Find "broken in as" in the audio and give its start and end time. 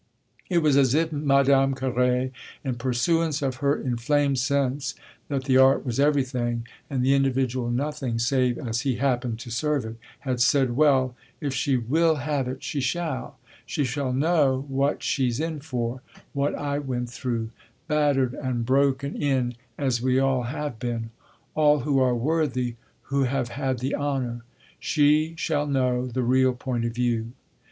18.65-20.01